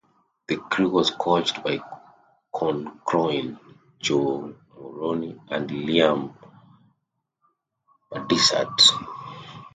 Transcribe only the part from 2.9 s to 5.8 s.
Cronin, Joe Moroney and